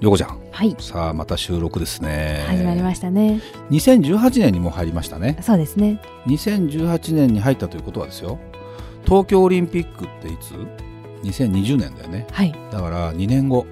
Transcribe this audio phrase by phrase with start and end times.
[0.00, 0.38] よこちゃん。
[0.52, 0.76] はい。
[0.78, 2.44] さあまた収録ですね。
[2.46, 3.40] 始まりましたね。
[3.70, 5.36] 2018年にもう入りましたね。
[5.40, 6.00] そうですね。
[6.26, 8.38] 2018年に入ったということはですよ。
[9.04, 10.54] 東京オリンピックっていつ
[11.24, 12.26] ？2020年だよね。
[12.30, 12.54] はい。
[12.70, 13.66] だから2年後。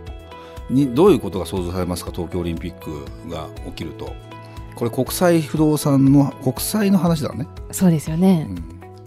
[0.68, 2.10] にどういうことが想像されますか？
[2.10, 4.12] 東京オリンピックが起きると。
[4.74, 8.56] これ国際不動産の国際の話だね、そうですようね、ん、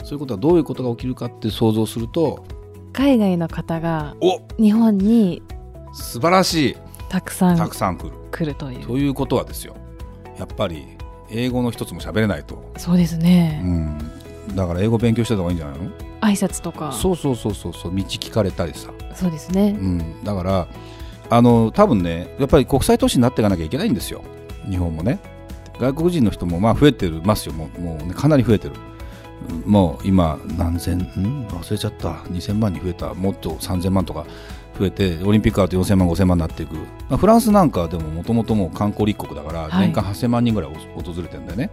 [0.06, 2.46] そういうことはどういうことが起きるかって想像すると。
[2.94, 4.42] 海外の方がお！
[4.58, 5.44] 日本に
[5.92, 6.78] 素晴らしい
[7.10, 8.14] たくさんたくさん来る。
[8.32, 8.86] 来るという。
[8.86, 9.76] ということはですよ。
[10.38, 10.86] やっぱり
[11.30, 15.92] 英語の一つも喋れないと、そうですうね、ん、だから英語勉強してた方がいいんじゃないの？
[16.22, 16.92] 挨拶とか。
[16.92, 17.96] そうそうそうそうそう。
[17.96, 20.68] 道聞かれたりさ、そうですね、うん、だから
[21.30, 24.24] あの多分ねやっぱり国際都市になっていかなきゃいけないんですよ。
[24.70, 25.20] 日本もね。
[25.80, 27.54] 外国人の人もまあ増えてますよ。
[27.54, 28.76] もうもう、ね、かなり増えてる。
[28.76, 28.90] うん
[29.66, 31.48] もう今何千ん？
[31.48, 32.10] 忘れちゃった。
[32.26, 33.14] 2000万に増えた。
[33.14, 34.26] もっと3000万とか
[34.80, 39.88] 増えてオリンピックあると4000万5000万になっていく、まあ、フランスなんかでももともともう観光立国だからはい。
[39.88, 41.70] 年間8000万人ぐらいお訪れてるんだよね、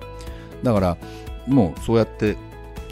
[0.63, 0.99] だから
[1.47, 2.37] もうそうやって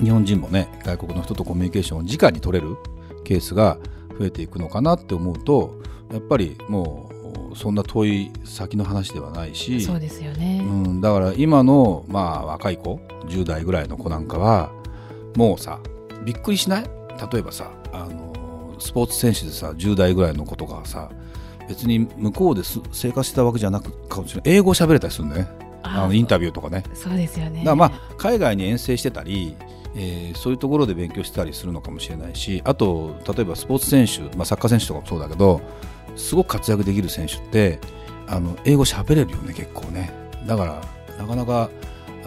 [0.00, 2.76] 日本人もね外国の人とコミュニケーションを直に取れる
[3.24, 3.78] ケースが
[4.18, 5.80] 増えていくのかなって思うと
[6.12, 7.10] やっぱりも
[7.52, 14.72] うそんな遠い先の話ではないしそうですよね、うん、だから今の、まあ、若い子10代ぐらいの子なんかは
[15.36, 15.80] もうさ
[16.24, 16.84] びっくりしない？
[17.32, 18.23] 例えばさあの
[18.84, 21.10] スポーツ選手でさ10代ぐらいの子とかはさ
[21.68, 24.54] 別に向こうです生活してたわけじゃなくかもしれない。
[24.56, 25.48] 英語喋れたりするんだね。
[25.82, 26.84] あのインタビューとかね。
[26.94, 27.60] そうですよね。
[27.60, 29.56] だからまあ海外に遠征してたり、
[29.94, 35.60] えーそういうところで勉強してたりするのかもしれないしあと例えばスポーツ選手、まあ、サッカー選手とかもそうだけど
[36.16, 37.78] すごく活躍できる選手って
[38.26, 40.12] あの英語喋れるよね結構ね。
[40.46, 40.82] だから
[41.16, 41.70] なかなか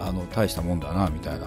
[0.00, 1.46] あの大したもんだなみたいな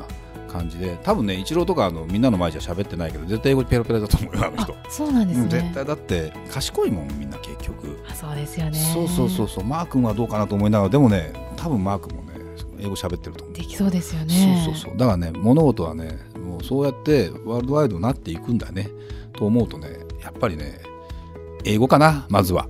[0.52, 4.74] 感じで多分ねイチローとかあのみんなの前じゃ喋ってないけど絶対英語ペラペラだと思うよあの人。
[4.74, 7.98] あそうなんですね、うん絶対だって賢いもんみんな結局。
[8.10, 8.78] あそうですよね。
[8.94, 9.64] そうそうそうそう。
[9.64, 12.32] マー君はどうかなと思いながらでもね多分マー君もね
[12.80, 13.56] 英語喋ってると思う。
[13.56, 14.64] できそうですよね。
[14.66, 14.98] そうそうそう。
[14.98, 18.90] だからね物事はねもうそうやってワールドワイドになっていくんだね
[19.34, 19.90] と思うとね
[20.22, 20.80] やっぱりね
[21.64, 22.68] 英語かなまずは、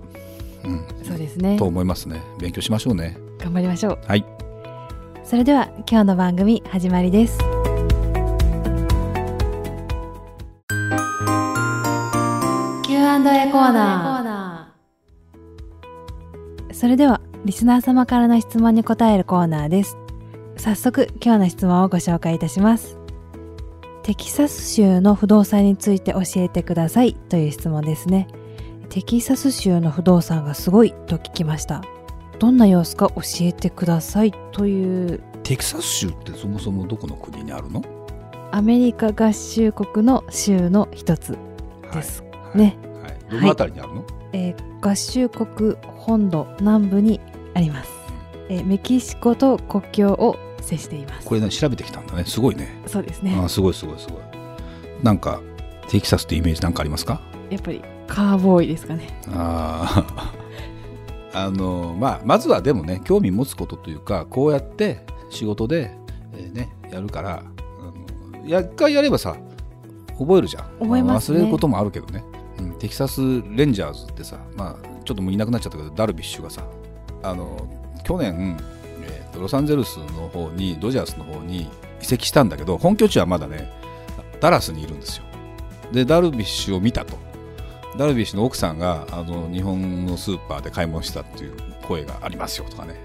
[0.63, 1.57] うん、そうですね。
[1.57, 2.21] と思いますね。
[2.39, 3.17] 勉強しましょうね。
[3.39, 3.99] 頑張りましょう。
[4.05, 4.25] はい。
[5.23, 7.37] それでは今日の番組始まりです
[13.51, 16.73] コーナー。
[16.73, 19.97] それではリスナー様からの質問に答えるコーナーです。
[20.55, 22.97] 早速今日の質問をご紹介いたします。
[24.03, 28.27] テキサス州の不動産について教えてくださいという質問ですね。
[28.89, 31.81] テキサス州の不動産がすごいと聞きました。
[32.39, 35.21] どんな様子か教えてくださいという。
[35.43, 37.83] テキサス州ってそもそもどこの国にあるの？
[38.51, 41.37] アメリカ合衆国の州の一つ
[41.93, 42.90] ですはいね、はい、
[43.31, 47.19] どのあたりにあるの、えー合衆国本土南部に
[47.53, 47.91] あります、
[48.49, 51.27] えーメキシコと国境を接しています。
[51.27, 52.25] これね調べてきたんだね。
[52.25, 52.81] すごいね。
[52.87, 53.35] そうですね。
[53.43, 54.21] あすごいすごいすごい。
[55.03, 55.41] なんか
[55.87, 57.21] テキサスってイメージなんかありますか？
[57.49, 59.07] やっぱりカーボーイですかね。
[59.33, 60.41] あー。
[61.45, 65.95] あのまあまずはでもね興味持つことというかこうやって仕事で、
[66.33, 69.37] えーね、やるからあのや一回やればさ
[70.19, 70.63] 覚えるじゃん。
[70.79, 71.37] 覚えますね。
[71.37, 72.23] あ忘れることもあるけどね、
[72.79, 76.65] テキサス・レンジャーズってさ、まあ、ちょっともういなくなっちゃったけどダルビッシュがさ
[77.23, 77.67] あの
[78.03, 78.57] 去年、
[79.03, 81.69] えーとロサンゼルスの方にドジャースの方に
[82.01, 83.71] 移籍したんだけど本拠地はまだね
[84.39, 85.23] ダラスにいるんですよ。
[85.91, 87.17] でダルビッシュを見たと。
[87.97, 92.95] ダルビッシュの奥さんがあの日本のスーパーで買い物したっていう声がありますよとかね。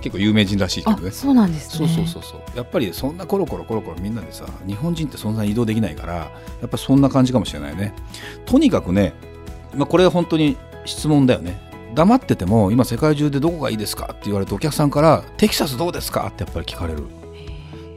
[0.00, 1.10] 結構有名人らしいけあどね。
[1.10, 2.56] そうなんですそうねそうそうそう。
[2.56, 6.30] やっぱりそんなコロコロコロコロみんなでさ日本人ってそんなに移動できないからや
[6.66, 7.94] っぱそんな感じかもしれないね
[8.46, 9.14] とにかくね、
[9.74, 11.60] まあ、これは本当に質問だよね
[11.94, 17.04] 黙ってても今世界中でどこがいいですかって言われてお客さんからテキサスどうですかってやっぱり聞かれる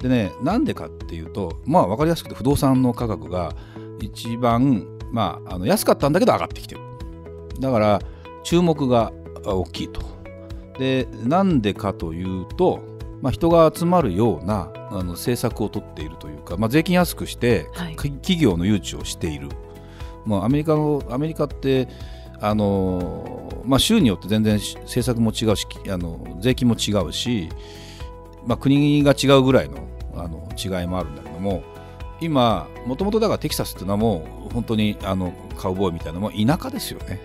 [0.01, 3.55] でねなんでかっていうとまあ分かりやすくて不動産の価格が
[4.01, 6.81] 一番、まあ、あの安かったんだけど上がってきてる
[7.59, 8.01] だから
[8.43, 9.13] 注目が
[9.45, 10.01] あ大きいと
[10.77, 12.81] でなんでかというと、
[13.21, 17.95] まあ、人が集まるようなあの政策を取っているというか、まあ、税金安くして、はい。
[17.95, 19.49] か企業の誘致をしている、
[20.25, 21.87] まあ、アメリカのアメリカって
[22.39, 27.47] あのまあ、州によって全然し政策も違うしきあの税金も違うし
[28.45, 31.63] まあ、国が違うぐらいのあの違いもあるんだけども
[32.21, 37.19] 今もともとだからテキサスっていうのはもう本当にあのカウボーイみたいなも田舎ですよね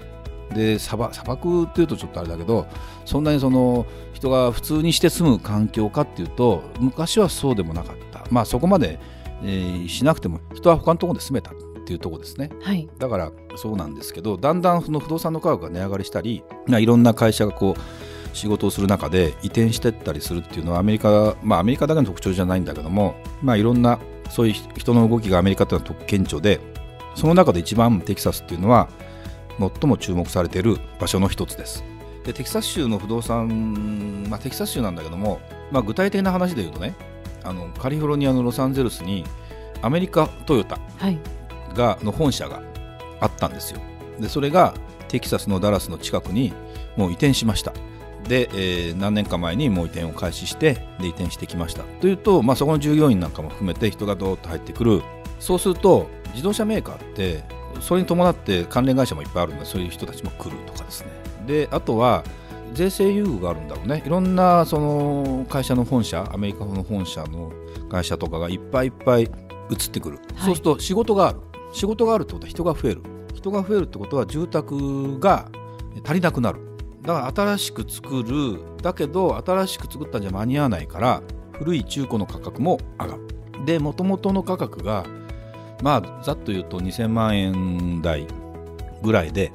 [0.54, 2.66] で砂漠砂漠っていうとちょっとあれだけど
[3.04, 8.24] そんなにその人が普通にして住む環境かっていうと昔はそうでもなかった。
[8.30, 8.98] まあそこまで、
[9.42, 11.54] えー、しなくても人は他のところで住めたっ
[11.88, 23.98] ていうところですね、はい、だからそうなんですけどだんだんその不動産の価格が値上がりしたりいろんな会社がこう仕事をする中で移転していったりするっていうのはアメリカまあアメリカだけの特徴じゃないんだけどもまあいろんな
[24.30, 26.60] そういう人の動きがアメリカっていうのは顕著で
[27.14, 28.90] その中で一番テキサスっていうのは
[29.58, 31.84] 最も注目されている場所の一つです。
[32.24, 35.40] でテキサス州の不動産、まあ、テキサス州なんだけども、
[35.70, 36.94] まあ、具体的な話で言うとね
[37.42, 39.24] あのカリフォルニアのロサンゼルスに
[39.80, 40.78] アメリカトヨタ
[41.74, 42.62] が、はい、の本社が
[43.20, 43.80] あったんですよ。
[44.20, 44.74] でそれが
[45.08, 46.52] テキサスのダラスの近くに
[46.96, 47.72] もう移転しました。
[48.28, 51.84] で、えー、何年か前にもう移転を開始してで移転してきました。
[52.00, 55.02] というと、まあ、そこの従業員なんかも含めて人がどーっと入ってくる。
[55.38, 57.44] そうすると自動車メーカーって
[57.80, 61.10] それに伴って関連会社もいっぱいあるのでそういう人たちも来るとかですね。
[61.46, 62.24] であとは
[62.74, 64.02] 税制優遇があるんだろうね。
[64.04, 67.52] いろんなその会社の本社アメリカの本社の
[67.90, 69.30] 会社とかがいっぱいいっぱい移っ
[69.90, 71.40] てくる、はい、そうすると仕事がある。
[71.72, 73.02] 仕事があるってことは人が増える。
[73.34, 75.50] 人が増えるってことは住宅が
[76.04, 76.60] 足りなくなる。
[77.02, 78.60] だから新しく作る。
[78.82, 81.22] だけど新しく作ったんじゃ間に合わないから
[81.52, 83.64] 古い中古の価格も上がる。
[83.64, 85.04] でもともとの価格が
[85.82, 88.26] まあざっと言うと2000万円台
[89.02, 89.52] ぐらいで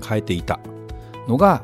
[0.00, 0.60] 買えていた
[1.26, 1.62] のが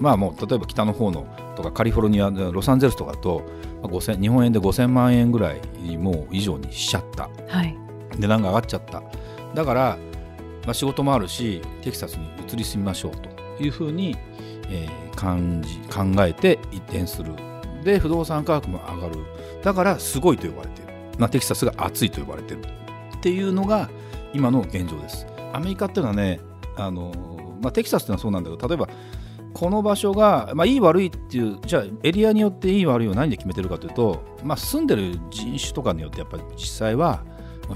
[0.00, 1.26] まあもう例えば北の方の
[1.56, 3.42] とかカリフォルニアロサンゼルスとかだと
[3.82, 7.76] 日本円で5000万円ぐらいもう以上にしちゃった、はい、
[8.16, 9.02] 値段が上がっちゃった。
[9.54, 9.98] だから、
[10.64, 14.16] まあ、仕事もあるしテキサスに移り住みましょうというふうに、
[14.70, 17.34] えー、感じ考えて移転する。
[17.84, 19.16] で不動産価格も上がる。
[19.62, 22.62] だからすごいと呼ばれている、まあ、テキサスが熱いと呼ばれている
[23.22, 23.88] っていうのが
[24.34, 25.28] 今の現状です。
[25.52, 26.40] アメリカっていうのはね
[26.74, 27.12] あの、
[27.62, 28.88] まあ、テキサスっていうのはそうなんだけど例えば
[29.54, 37.22] この場所が、まあ、いい悪いっていうじゃあエリアによっていい悪いを何で決めてるかというと、まあ、住んでる人種とかによってやっぱり実際は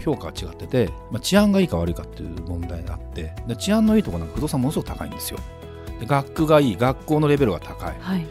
[0.01, 5.39] 評価が違ってて、まあ、治安がいいか悪いかっていう問題があってで治安のいいところなんか不動産ものすごく高いんですよ。
[6.01, 8.27] で学区がいい学校のレベルが高い、はい、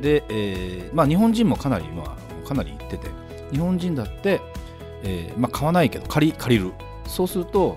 [0.00, 3.08] で、えーまあ、日本人もかなり今かなり行ってて
[3.52, 4.40] 日本人だって
[5.04, 6.72] えーまあ、買わないけど借り借りる。
[7.06, 7.76] そうすると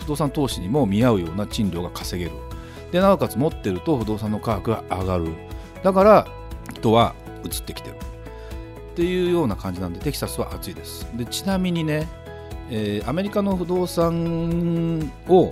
[0.00, 2.36] 不動産投資にも見合うような賃料が稼げる。
[2.90, 5.28] でなおかつ持ってると不動産の価格が上がる。
[5.82, 6.26] だから
[6.74, 7.14] 人は
[7.44, 7.96] 移ってきてる。
[7.96, 11.06] っていうような感じなんでテキサスは暑いです。
[11.16, 12.08] でちなみにね、
[12.68, 15.50] えー、アメリカの不動産を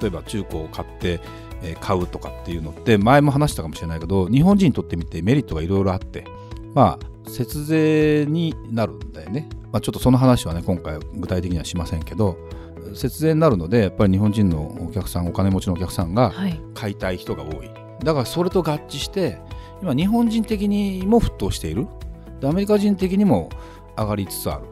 [0.00, 1.20] 例えば中古を買って
[1.80, 6.24] 買うとかっていうのって前も話したかもしれないけど日本人にとってみてメリットがいろいろあって。
[6.74, 9.48] まあ節税になるんだよね。
[9.72, 12.36] まあ、ちょっとその話はね今回具体的にはしませんけど
[12.94, 16.32] 節税になるのでやっぱり日本人のお客さんお金持ちのお客さんが
[16.74, 19.38] 買いたい人が多い、はい、だからそれと合致して
[19.80, 21.86] 今日本人的にも沸騰している。
[22.40, 23.50] でアメリカ人的にも
[23.96, 24.66] 上がりつつある。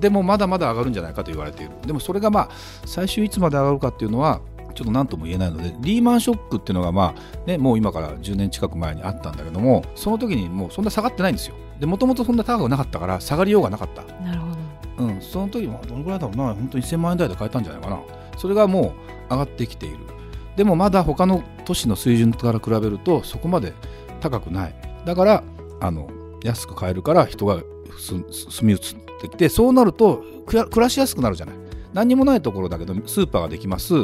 [0.00, 1.72] でもまだまだ上がるんじゃないかと言われている。
[1.86, 2.48] でもそれがまあ
[2.84, 4.40] 最終いつまで上がるかっていうのは
[4.74, 14.02] ちょっと何とも言えないのでリーマンショックっていうのがまあ、ね、もう今から10年近く前にあったんだけどもその時にもうそんな下がってないんですよでもともとそんな高くなかったから下がりようがなかった。
[14.22, 14.46] なるほ
[14.98, 16.54] ど、うん、その時もどのぐらいだろうな。
[16.54, 18.00] 本当に1000万円台で買えたんじゃないかな。
[18.38, 18.94] それがも
[19.28, 19.98] う上がってきている。
[20.56, 23.72] でもまだ他の都市の水準から比べるとそこまで
[24.20, 24.74] 高くない。
[25.04, 25.42] だから
[25.80, 26.08] あの
[26.44, 27.62] 安く買えるから人が
[27.98, 28.24] 住
[28.62, 28.78] み移っ
[29.20, 31.56] てきてそうなると暮らしやすくなるじゃない。
[31.92, 33.94] 何にもないところだけどスーパーができます、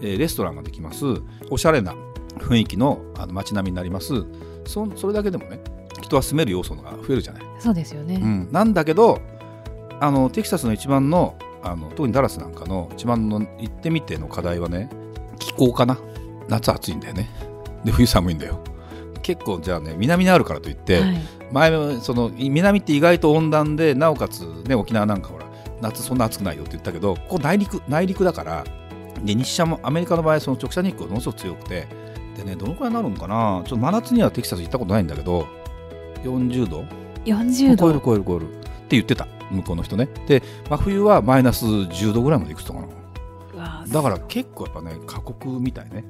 [0.00, 1.04] えー、レストランができます。
[1.50, 1.94] おしゃれな
[2.38, 4.24] 雰囲気のあの街並みになります。
[4.66, 5.60] そそれだけでもね
[6.00, 7.42] 人は住める要素が増えるじゃない。
[7.58, 9.20] そうですよね、うん、なんだけど
[10.00, 14.88] あのテキサスの一番のあの特にダラスなんかの一番の行ってみての課題はね
[15.38, 15.98] 気候かな。
[16.48, 17.28] 夏暑いんだよね。
[17.84, 18.60] で冬寒いんだよ。
[19.22, 21.18] 結構じゃあね南にあるからといって、はい、
[21.50, 25.46] 前その南って意外と温暖でなおかつね沖縄なんかほら
[25.80, 28.64] 夏そんな暑くないよって言ったけどここ内陸内陸だから
[29.24, 31.88] で日射もアメリカの場合その直射日光がものすごく強くて
[32.36, 33.62] でねどのくらいになるのかな。
[33.66, 35.48] ちょっと真夏にはテキサス行ったことないんだけど
[36.22, 36.84] 40度
[37.24, 37.84] ？40度。
[37.84, 38.52] 超える超える超える。
[38.52, 40.08] って言ってた向こうの人ね。
[40.26, 42.80] で真冬はマイナス10度ぐらいまでいくとか
[43.56, 46.04] なだから結構やっぱね過酷みたいね。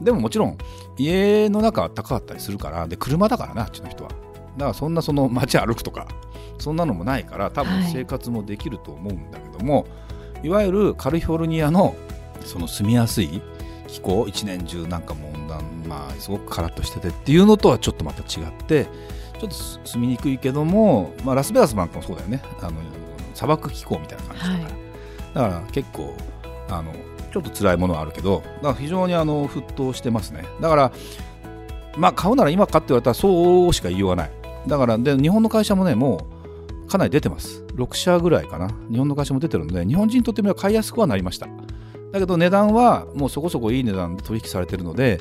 [0.00, 0.56] でももちろん
[0.96, 4.10] 家の中は高かったりするからで車だからねあっちの人は。
[4.10, 6.08] だからそんなその街歩くとか
[6.58, 11.94] そんなのもないから多分生活もできると思うんだけども、はい、いわゆるカリフォルニアの
[12.44, 13.40] その住みやすい
[13.86, 18.86] 気候一年中なんかも温暖まあすごくカラッとしててっていうのとはちょっとまた違って
[19.40, 19.56] ちょっと
[19.88, 22.42] 住みにくいけども、まあ、ラスベガスなんかもそうだよね。
[22.60, 22.72] あの
[23.34, 24.72] 砂漠気候みたいな感じだから、はい。
[25.34, 26.14] だから結構
[26.68, 26.92] あの
[27.32, 30.44] ちょっと辛いものはあるけどだから非常にあの沸騰してますね。
[30.60, 30.92] だから
[31.96, 34.30] まあ買うなら今かって言われたらそうしか言いようがない。
[34.66, 36.26] だからで日本の会社もねも
[36.84, 37.64] うかなり出てます。
[37.76, 38.68] 6社ぐらいかな。
[38.90, 41.46] 日本の会社も出てるので日本人にとってみれば買いやすくはなりました。
[42.12, 45.20] だけど値段はもうそこそこいい値段で取引されてるので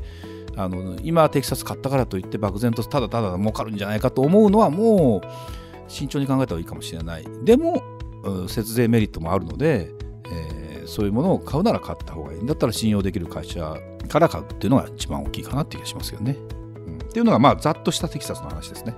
[0.55, 5.27] あの今テキサス買ったからといって漠然とただただ儲かるんじゃないかと思うのはもう
[5.87, 7.25] 慎重に考えた方がいいかもしれない。
[7.43, 7.81] でも
[8.23, 9.91] うん節税メリットもあるので、
[10.31, 13.77] えーそういうものを買うなら買った方がいいんだったら信用できる会社
[14.09, 16.35] から買うっていうのが一番大きいかなっていう気がしますよね、
[16.87, 16.95] うん。
[16.95, 18.95] っていうのがまあざっとしたテキサスの話ですね。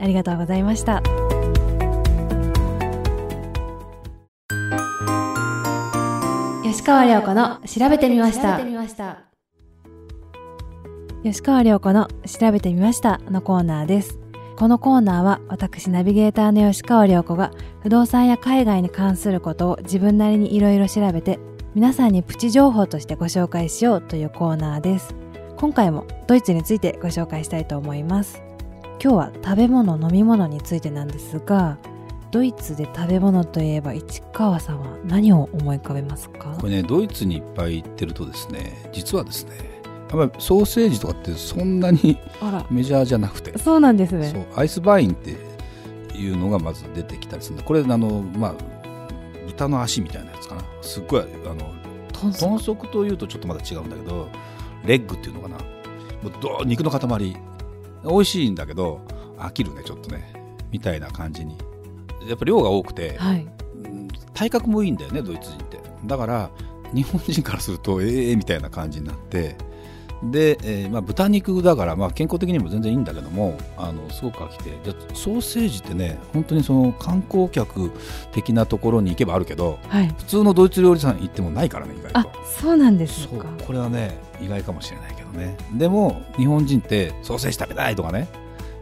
[0.00, 1.02] ありがとうございました。
[6.62, 8.40] 吉川亮子の調べてみまし
[8.96, 9.33] た
[11.24, 14.18] 吉川亮子の調べてみましたのコーナーです。
[14.58, 17.50] このコーナーは私ナビゲーターの吉川亮子が
[17.80, 21.38] 不動産や海外に関することを自分なりにいろいろ調べて
[21.74, 25.14] 皆さんにプチ情報としてご紹介しようというコーナーです。
[25.56, 28.42] 今回もドイツについてご紹介したいと思います。
[29.02, 31.78] 今日は食べ物飲み物についてなんですが
[32.32, 36.54] ドイツで食べ物といえば市川さんは何を思い浮かべますか？
[36.60, 39.73] これねドイツにいっぱい行ってるとですね実はですね
[40.16, 42.18] やっぱりソーセージとかってそんなに
[42.70, 43.56] メジャーじゃなくて。
[43.58, 44.20] そうなんですそう。
[44.20, 45.36] ねアイスバインって
[46.16, 48.54] いうのがまず出てきたりするんでこれあのまあ
[49.46, 50.62] 豚の足みたいなやつかな。
[50.82, 51.72] すっごいあの
[52.12, 52.88] 豚足。
[52.88, 54.28] というとちょっとまた違うんだけど
[54.84, 55.56] レッグっていうのかな。
[55.58, 55.64] も
[56.28, 57.36] うど肉の塊。
[58.04, 59.00] 美味しいんだけど
[59.38, 60.32] 飽きるねちょっとね。
[60.70, 61.56] みたいな感じに。
[62.28, 63.46] やっぱ量が多くて、はい。
[63.84, 65.78] うん体格もいいんだよねドイツ人って。
[66.06, 66.50] だから
[66.92, 69.56] 日本人からするとええみたいな感じになって
[70.22, 74.70] で、えーまあ、豚肉だから、まあ、健康的にも全然いいんだけどもあのすごく飽きて。
[74.70, 77.90] でソーセージってね本当にその観光客
[78.32, 80.08] 的なところに行けばあるけどはい。
[80.18, 83.46] 普通のドイツ料理屋さん行ってもないからね意外あとそうなんですか。
[83.66, 85.56] これはね意外かもしれないけどね。
[85.76, 88.28] でも日本人ってソーセージ食べたいとかね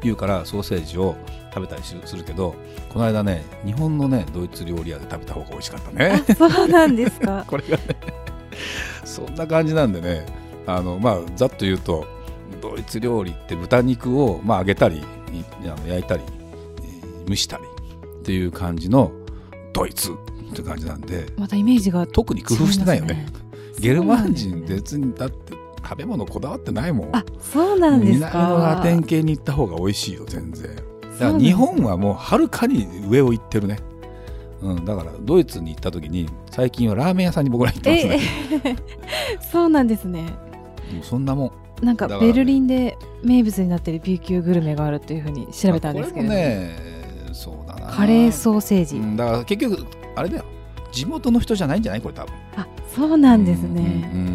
[0.02, 1.16] 言うからソーセージを
[1.54, 2.54] 食べたりするけど
[2.88, 6.22] この間ね日本のねドイツ料理屋で食べた方が美味しかったね。
[6.28, 7.44] あそうなんですか。
[7.48, 7.82] これがね
[9.04, 10.26] そんな感じなんでね
[10.66, 12.06] あのまあざっと言うと
[12.60, 15.02] ドイツ料理って豚肉を、まあ、揚げたり
[15.64, 16.22] 焼いたり
[16.82, 17.64] えー蒸したり
[18.20, 19.12] っていう感じの
[19.72, 23.26] ドイツって感じなんでまたイメージが特に工夫してないよね。
[23.78, 27.16] ゲルマン人別にだって食べ物こだわってないもん。
[27.16, 28.28] あそうなんですか。
[28.28, 30.76] 南のラテン系に行った方が美味しいよ全然。
[30.76, 33.78] だから日本はもうはるかに上を行ってるね。
[34.60, 38.20] うん、だからドイツに行った時に最近はラーメン屋さんに僕ら行ってますね。
[38.64, 38.76] え。
[39.50, 40.26] そうなんですね
[40.92, 41.84] もうそんなもん。
[41.84, 47.92] なんかベルリンで名物になってる B 級グルメがあるっていうふうに調べたんですけれどこも、れもねそうだな。
[47.92, 50.44] カレーソーセージ、うんだから結局あれだよ。
[50.92, 52.00] 地元の人じゃないんじゃない？
[52.00, 52.34] これ多分。
[52.56, 54.26] あそうなんですね、うんうん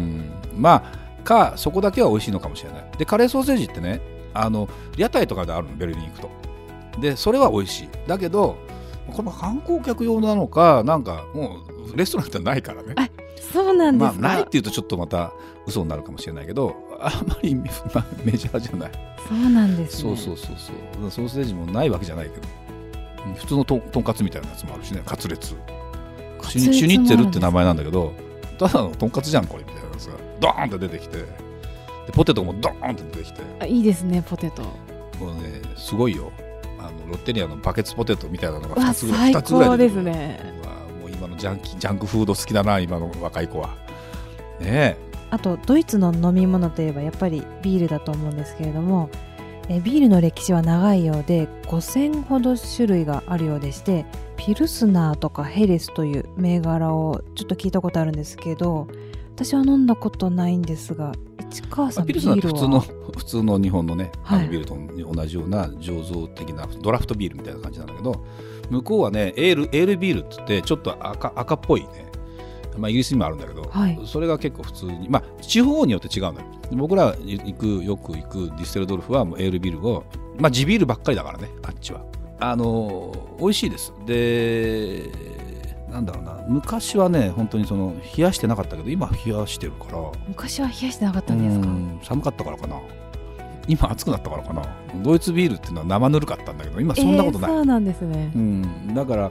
[0.54, 0.60] うん。
[0.60, 2.90] まあかそこだけは美味しいのかもしれない。
[2.98, 4.00] でカレーソーセージってね
[4.34, 6.30] あの屋台とかであるのベルリン行くと。
[7.00, 7.88] でそれは美味しい。
[8.06, 8.56] だけど
[9.12, 11.58] これ観光客用なのかなんかも
[11.94, 12.94] うレストランってないからね。
[12.96, 13.08] あ
[13.52, 15.32] そうなんでまあすか、ないっていうとちょっとまた
[15.66, 17.54] 嘘になるかもしれないけどあんまり、
[17.94, 18.90] まあメジャーじゃない。
[19.28, 20.16] そうなんですね。
[20.16, 21.10] そうそうそうそう。
[21.10, 22.48] ソーセージもないわけじゃないけど。
[23.26, 25.02] うん普通のととんかつみたいなやつもあるしね。
[25.04, 25.54] カツレツ。
[26.48, 28.14] シュニッツェルって名前なんだけど
[28.58, 31.24] ただのとんかつじゃんこれみたいなやつがドーンって出てきてで
[32.12, 33.42] ポテトもドーンって出てきて。
[33.60, 34.62] あいいですねポテト。
[34.62, 36.32] もうねすごいよ。
[36.78, 40.57] あのロッテリアのバケツポテトみたいなのがわ2つぐら最い2つぐらい高ですね
[41.18, 43.76] 今のジャンキジャンクフード好きだな今の若い子は。
[44.60, 44.96] ね
[45.30, 49.10] あとドイツの飲み物といえばやっぱりビールだと思うんですけれども
[49.68, 54.06] えビールの歴史は長いようで5000ほど種類があるようでして
[54.36, 58.88] ピルスナーとかヘレスという銘柄をちょっと聞いたことあるんですけど
[59.44, 61.12] 私は飲んだことないんですが
[61.50, 62.80] 市川さんまあピルスナーってビ普通の
[63.16, 64.46] 普通の日本のね、あはい。
[64.46, 68.24] のビールと同じような醸造的なドラフトビールみたいな感じなんだけど
[68.70, 72.08] 向こうはねエールエールビールって言ってちょっと赤赤っぽいね
[72.76, 73.98] まあ、イギリスにもあるんだけど、はい。
[74.04, 76.46] それが結構普通に、まあ、地方によって違うんだよ。
[76.76, 80.04] 僕ら行くよく行くディステルドルフはもうエールビールを、
[80.38, 82.02] まあ、地ビールばっかりだからねあっちは。
[82.38, 83.92] あの美味しいです。
[84.06, 85.10] で
[85.90, 86.38] なんだろうな。
[86.48, 89.98] 昔はね本当にその冷やしてなかったけど今冷やしてるから。
[90.28, 91.66] 昔は冷やしてなかったんですか？
[91.66, 92.00] うん。
[92.02, 92.76] 寒かったからかな。
[93.66, 94.62] 今暑くなったからかな。
[95.02, 98.32] ドイツビールっていうのは生ぬるかったんだけど今そんなことない、えーそうなんですね。
[98.34, 99.30] うん、だから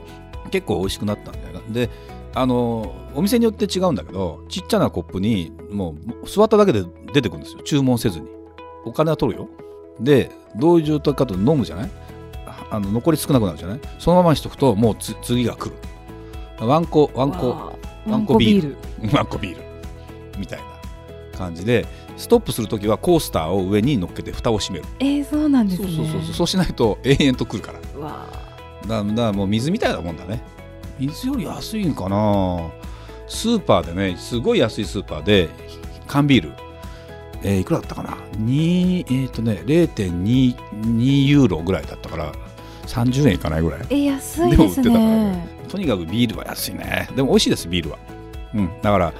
[0.50, 1.54] 結構美味しくなったんだよ。
[1.54, 1.90] なで
[2.34, 7.62] あのお店によって違うんだけどちっちゃなコップにもう座っただけで出てくるんですよ。
[7.62, 8.28] 注文せずに。
[8.84, 9.48] お金は取るよ。
[9.98, 11.90] でどういう状態かと飲むじゃない？
[12.70, 13.80] あの残り少なくなるじゃない？
[13.98, 15.76] そのままにしとくともうつ次が来る
[16.60, 17.72] ワンコワンコ
[18.06, 18.76] ワンコビール。
[19.12, 19.62] ワンコビール。
[20.38, 21.86] みたいな感じで
[22.16, 24.86] ストップするときはコースターを上に乗っけて蓋を閉める。
[24.98, 25.88] えー、そうなんですね。
[25.88, 26.46] そうそうそうそう。
[26.46, 27.78] しないと永遠と来るから。
[28.86, 30.42] だだもう水みたいなもんだね。
[30.98, 32.70] 水より安いんかな。
[33.28, 35.48] スーパーでねすごい安いスーパーで
[36.06, 36.52] 缶ビール、
[37.42, 42.32] えーいくらだったかな？2えっ、とね0.22ユーロぐらいだったから
[42.86, 43.80] 30円いかないぐらい。
[43.90, 47.08] えー、安いですでも売ってたからねとにかくビールは安いね。
[47.14, 47.98] でも美味しいですビールは。
[48.54, 48.70] うん。
[48.82, 49.12] だから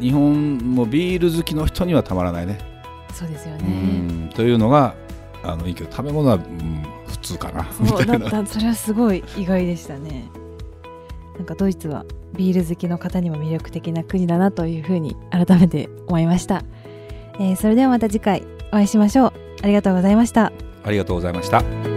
[0.00, 2.58] 日本もビール好きの人にはたまらないね。
[3.12, 4.30] そうですようねん。
[4.34, 4.94] というのが
[5.42, 7.66] あのいいけど食べ物は、うん、普通かな。
[7.80, 8.46] みそうだたいな。
[8.46, 10.28] それはすごい意外でしたね。
[11.36, 12.04] なんかドイツは
[12.36, 16.62] ビール好きの方にも魅力的な国だなというふうに改めて思いました、
[17.40, 19.32] えーそれではまた次回お会いしましょう。
[19.62, 20.52] ありがとうございました。
[20.84, 21.93] ありがとうございました